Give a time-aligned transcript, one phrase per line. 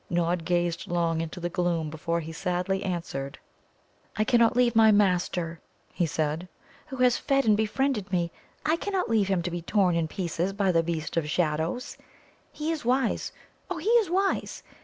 [0.09, 3.37] Nod gazed long into the gloom before he sadly answered:
[4.15, 5.59] "I cannot leave my master,"
[5.93, 6.47] he said,
[6.87, 8.31] "who has fed and befriended me.
[8.65, 11.99] I cannot leave him to be torn in pieces by this Beast of Shadows.
[12.51, 13.31] He is wise
[13.69, 14.63] oh, he is wise!